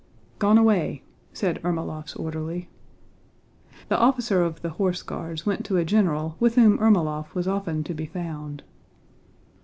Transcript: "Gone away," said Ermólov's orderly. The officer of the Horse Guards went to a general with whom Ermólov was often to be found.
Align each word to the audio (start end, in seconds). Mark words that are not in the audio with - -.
"Gone 0.39 0.57
away," 0.57 1.03
said 1.31 1.61
Ermólov's 1.61 2.15
orderly. 2.15 2.69
The 3.87 3.99
officer 3.99 4.41
of 4.43 4.63
the 4.63 4.71
Horse 4.71 5.03
Guards 5.03 5.45
went 5.45 5.63
to 5.65 5.77
a 5.77 5.85
general 5.85 6.37
with 6.39 6.55
whom 6.55 6.79
Ermólov 6.79 7.35
was 7.35 7.47
often 7.47 7.83
to 7.83 7.93
be 7.93 8.07
found. 8.07 8.63